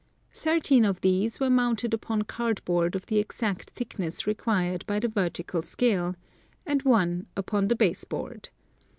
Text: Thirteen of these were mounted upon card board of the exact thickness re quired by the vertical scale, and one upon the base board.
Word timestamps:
Thirteen 0.33 0.83
of 0.83 1.01
these 1.01 1.39
were 1.39 1.51
mounted 1.51 1.93
upon 1.93 2.23
card 2.23 2.65
board 2.65 2.95
of 2.95 3.05
the 3.05 3.19
exact 3.19 3.69
thickness 3.75 4.25
re 4.25 4.33
quired 4.33 4.83
by 4.87 4.97
the 4.99 5.07
vertical 5.07 5.61
scale, 5.61 6.15
and 6.65 6.81
one 6.81 7.27
upon 7.37 7.67
the 7.67 7.75
base 7.75 8.03
board. 8.03 8.49